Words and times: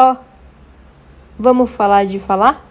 Ó, 0.00 0.12
oh, 0.12 0.16
vamos 1.36 1.70
falar 1.70 2.06
de 2.06 2.20
falar? 2.20 2.64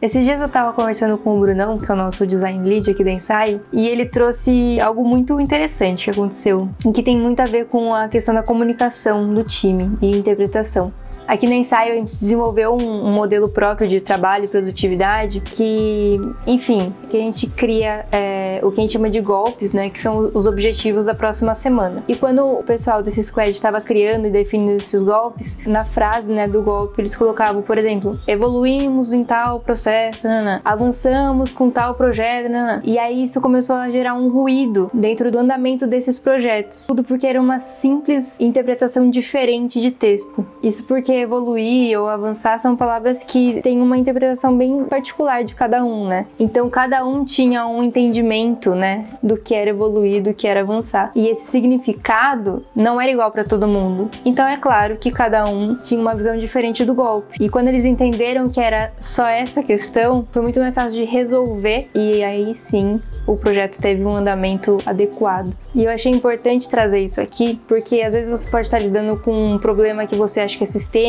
Esses 0.00 0.24
dias 0.24 0.40
eu 0.40 0.48
tava 0.48 0.72
conversando 0.72 1.16
com 1.16 1.36
o 1.36 1.40
Brunão, 1.40 1.78
que 1.78 1.88
é 1.88 1.94
o 1.94 1.96
nosso 1.96 2.26
design 2.26 2.68
lead 2.68 2.90
aqui 2.90 3.04
da 3.04 3.12
ensaio, 3.12 3.60
e 3.72 3.86
ele 3.86 4.06
trouxe 4.06 4.80
algo 4.80 5.04
muito 5.04 5.38
interessante 5.38 6.06
que 6.06 6.10
aconteceu, 6.10 6.68
e 6.84 6.90
que 6.90 7.04
tem 7.04 7.16
muito 7.16 7.38
a 7.38 7.46
ver 7.46 7.66
com 7.66 7.94
a 7.94 8.08
questão 8.08 8.34
da 8.34 8.42
comunicação 8.42 9.32
do 9.32 9.44
time 9.44 9.96
e 10.02 10.10
interpretação. 10.10 10.92
Aqui 11.26 11.46
no 11.46 11.52
ensaio 11.52 11.92
a 11.92 11.96
gente 11.96 12.10
desenvolveu 12.10 12.74
um, 12.74 13.08
um, 13.08 13.12
modelo 13.12 13.48
próprio 13.48 13.88
de 13.88 14.00
trabalho 14.00 14.44
e 14.44 14.48
produtividade 14.48 15.40
que, 15.40 16.20
enfim, 16.46 16.94
que 17.08 17.16
a 17.16 17.20
gente 17.20 17.46
cria 17.46 18.06
é, 18.10 18.60
o 18.62 18.70
que 18.70 18.80
a 18.80 18.82
gente 18.82 18.92
chama 18.92 19.08
de 19.08 19.20
golpes, 19.20 19.72
né, 19.72 19.88
que 19.88 19.98
são 19.98 20.30
os 20.34 20.46
objetivos 20.46 21.06
da 21.06 21.14
próxima 21.14 21.54
semana. 21.54 22.02
E 22.08 22.14
quando 22.14 22.44
o 22.44 22.62
pessoal 22.62 23.02
desse 23.02 23.22
squad 23.22 23.50
estava 23.50 23.80
criando 23.80 24.26
e 24.26 24.30
definindo 24.30 24.76
esses 24.76 25.02
golpes, 25.02 25.64
na 25.66 25.84
frase, 25.84 26.32
né, 26.32 26.48
do 26.48 26.62
golpe 26.62 27.00
eles 27.00 27.14
colocavam, 27.14 27.62
por 27.62 27.78
exemplo, 27.78 28.18
evoluímos 28.26 29.12
em 29.12 29.24
tal 29.24 29.60
processo, 29.60 30.26
nana, 30.26 30.60
avançamos 30.64 31.52
com 31.52 31.70
tal 31.70 31.94
projeto, 31.94 32.50
nana. 32.50 32.82
e 32.84 32.98
aí 32.98 33.24
isso 33.24 33.40
começou 33.40 33.76
a 33.76 33.90
gerar 33.90 34.14
um 34.14 34.28
ruído 34.28 34.90
dentro 34.92 35.30
do 35.30 35.38
andamento 35.38 35.86
desses 35.86 36.18
projetos. 36.18 36.86
Tudo 36.86 37.04
porque 37.04 37.26
era 37.26 37.40
uma 37.40 37.58
simples 37.58 38.38
interpretação 38.40 39.08
diferente 39.08 39.80
de 39.80 39.90
texto. 39.90 40.46
Isso 40.62 40.84
porque 40.84 41.11
que 41.12 41.20
evoluir 41.20 42.00
ou 42.00 42.08
avançar 42.08 42.58
são 42.58 42.74
palavras 42.74 43.22
que 43.22 43.60
têm 43.60 43.80
uma 43.82 43.98
interpretação 43.98 44.56
bem 44.56 44.84
particular 44.84 45.44
de 45.44 45.54
cada 45.54 45.84
um, 45.84 46.08
né? 46.08 46.26
Então 46.40 46.70
cada 46.70 47.04
um 47.04 47.22
tinha 47.24 47.66
um 47.66 47.82
entendimento, 47.82 48.74
né, 48.74 49.04
do 49.22 49.36
que 49.36 49.54
era 49.54 49.70
evoluir, 49.70 50.22
do 50.22 50.32
que 50.32 50.46
era 50.46 50.60
avançar. 50.60 51.12
E 51.14 51.28
esse 51.28 51.50
significado 51.50 52.64
não 52.74 53.00
era 53.00 53.12
igual 53.12 53.30
para 53.30 53.44
todo 53.44 53.68
mundo. 53.68 54.10
Então 54.24 54.46
é 54.46 54.56
claro 54.56 54.96
que 54.96 55.10
cada 55.10 55.44
um 55.44 55.74
tinha 55.76 56.00
uma 56.00 56.14
visão 56.14 56.36
diferente 56.38 56.84
do 56.84 56.94
golpe. 56.94 57.36
E 57.38 57.48
quando 57.48 57.68
eles 57.68 57.84
entenderam 57.84 58.48
que 58.48 58.60
era 58.60 58.92
só 58.98 59.26
essa 59.26 59.62
questão, 59.62 60.26
foi 60.32 60.42
muito 60.42 60.58
mais 60.58 60.74
fácil 60.74 60.92
de 60.92 61.04
resolver 61.04 61.90
e 61.94 62.22
aí 62.22 62.54
sim 62.54 63.00
o 63.26 63.36
projeto 63.36 63.80
teve 63.80 64.04
um 64.04 64.16
andamento 64.16 64.78
adequado. 64.86 65.52
E 65.74 65.84
eu 65.84 65.90
achei 65.90 66.12
importante 66.12 66.68
trazer 66.68 67.00
isso 67.00 67.20
aqui, 67.20 67.58
porque 67.66 68.02
às 68.02 68.12
vezes 68.12 68.28
você 68.28 68.50
pode 68.50 68.66
estar 68.66 68.78
lidando 68.78 69.16
com 69.18 69.32
um 69.32 69.58
problema 69.58 70.06
que 70.06 70.14
você 70.14 70.40
acha 70.40 70.56
que 70.56 70.64
é 70.64 70.66
sistêmico, 70.66 71.01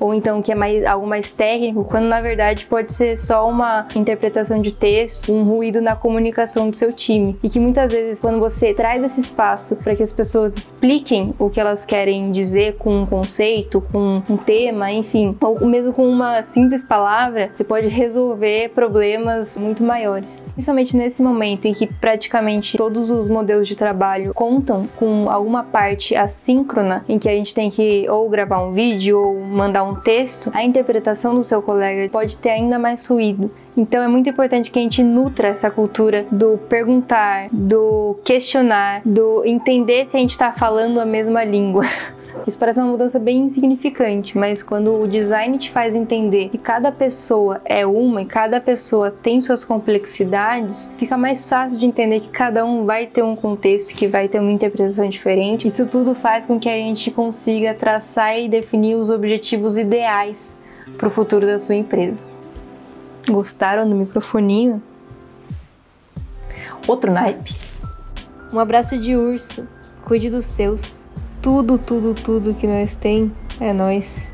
ou 0.00 0.14
então 0.14 0.42
que 0.42 0.52
é 0.52 0.54
mais, 0.54 0.84
algo 0.84 1.06
mais 1.06 1.32
técnico, 1.32 1.84
quando 1.84 2.06
na 2.06 2.20
verdade 2.20 2.66
pode 2.66 2.92
ser 2.92 3.16
só 3.16 3.48
uma 3.48 3.86
interpretação 3.94 4.60
de 4.60 4.72
texto, 4.72 5.32
um 5.32 5.44
ruído 5.44 5.80
na 5.80 5.96
comunicação 5.96 6.68
do 6.70 6.76
seu 6.76 6.92
time. 6.92 7.36
E 7.42 7.48
que 7.48 7.58
muitas 7.58 7.92
vezes, 7.92 8.20
quando 8.20 8.38
você 8.38 8.74
traz 8.74 9.02
esse 9.02 9.20
espaço 9.20 9.76
para 9.76 9.94
que 9.94 10.02
as 10.02 10.12
pessoas 10.12 10.56
expliquem 10.56 11.34
o 11.38 11.50
que 11.50 11.60
elas 11.60 11.84
querem 11.84 12.30
dizer 12.30 12.76
com 12.76 13.02
um 13.02 13.06
conceito, 13.06 13.80
com 13.92 14.22
um 14.28 14.36
tema, 14.36 14.90
enfim, 14.92 15.36
ou 15.40 15.66
mesmo 15.66 15.92
com 15.92 16.08
uma 16.08 16.42
simples 16.42 16.84
palavra, 16.84 17.50
você 17.54 17.64
pode 17.64 17.88
resolver 17.88 18.70
problemas 18.70 19.58
muito 19.58 19.82
maiores. 19.82 20.44
Principalmente 20.52 20.96
nesse 20.96 21.22
momento 21.22 21.66
em 21.66 21.72
que 21.72 21.86
praticamente 21.86 22.76
todos 22.76 23.10
os 23.10 23.28
modelos 23.28 23.68
de 23.68 23.76
trabalho 23.76 24.32
contam 24.34 24.88
com 24.96 25.28
alguma 25.30 25.62
parte 25.62 26.14
assíncrona 26.14 27.04
em 27.08 27.18
que 27.18 27.28
a 27.28 27.32
gente 27.32 27.54
tem 27.54 27.70
que 27.70 28.08
ou 28.08 28.28
gravar 28.28 28.60
um 28.60 28.72
vídeo 28.72 29.18
mandar 29.44 29.84
um 29.84 29.94
texto, 29.94 30.50
a 30.54 30.62
interpretação 30.62 31.34
do 31.34 31.44
seu 31.44 31.60
colega 31.62 32.08
pode 32.10 32.36
ter 32.38 32.50
ainda 32.50 32.78
mais 32.78 33.06
ruído. 33.06 33.50
Então 33.76 34.02
é 34.02 34.08
muito 34.08 34.30
importante 34.30 34.70
que 34.70 34.78
a 34.78 34.82
gente 34.82 35.02
nutra 35.02 35.48
essa 35.48 35.70
cultura 35.70 36.26
do 36.30 36.56
perguntar, 36.56 37.48
do 37.52 38.18
questionar, 38.24 39.02
do 39.04 39.44
entender 39.44 40.06
se 40.06 40.16
a 40.16 40.20
gente 40.20 40.30
está 40.30 40.50
falando 40.50 40.98
a 40.98 41.04
mesma 41.04 41.44
língua. 41.44 41.84
Isso 42.46 42.56
parece 42.56 42.78
uma 42.78 42.88
mudança 42.88 43.18
bem 43.18 43.40
insignificante, 43.40 44.36
mas 44.36 44.62
quando 44.62 45.00
o 45.00 45.06
design 45.06 45.58
te 45.58 45.70
faz 45.70 45.94
entender 45.94 46.48
que 46.48 46.58
cada 46.58 46.90
pessoa 46.90 47.60
é 47.64 47.86
uma 47.86 48.22
e 48.22 48.26
cada 48.26 48.60
pessoa 48.60 49.10
tem 49.10 49.40
suas 49.40 49.64
complexidades, 49.64 50.94
fica 50.96 51.16
mais 51.16 51.46
fácil 51.46 51.78
de 51.78 51.86
entender 51.86 52.20
que 52.20 52.28
cada 52.28 52.64
um 52.64 52.84
vai 52.84 53.06
ter 53.06 53.22
um 53.22 53.36
contexto, 53.36 53.94
que 53.94 54.06
vai 54.06 54.28
ter 54.28 54.38
uma 54.38 54.52
interpretação 54.52 55.08
diferente. 55.08 55.68
Isso 55.68 55.86
tudo 55.86 56.14
faz 56.14 56.46
com 56.46 56.58
que 56.58 56.68
a 56.68 56.76
gente 56.76 57.10
consiga 57.10 57.74
traçar 57.74 58.38
e 58.38 58.48
definir 58.48 58.94
os 58.96 59.10
objetivos 59.10 59.76
ideais 59.76 60.58
para 60.96 61.08
o 61.08 61.10
futuro 61.10 61.46
da 61.46 61.58
sua 61.58 61.74
empresa. 61.74 62.35
Gostaram 63.28 63.88
do 63.88 63.94
microfoninho? 63.94 64.82
Outro 66.86 67.12
naipe. 67.12 67.58
Um 68.52 68.58
abraço 68.58 68.96
de 68.98 69.16
urso. 69.16 69.66
Cuide 70.04 70.30
dos 70.30 70.46
seus. 70.46 71.08
Tudo, 71.42 71.78
tudo, 71.78 72.14
tudo 72.14 72.54
que 72.54 72.66
nós 72.66 72.94
tem 72.94 73.32
é 73.60 73.72
nós. 73.72 74.32